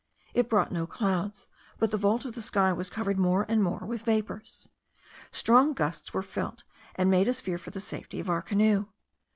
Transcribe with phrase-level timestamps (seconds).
[0.33, 1.47] It brought no clouds,
[1.77, 4.67] but the vault of the sky was covered more and more with vapours.
[5.31, 6.63] Strong gusts were felt,
[6.95, 8.87] and made us fear for the safety of our canoe.